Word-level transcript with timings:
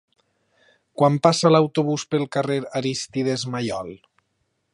Quan 1.01 1.19
passa 1.27 1.51
l'autobús 1.53 2.07
pel 2.15 2.27
carrer 2.37 2.59
Arístides 2.81 3.49
Maillol? 3.57 3.95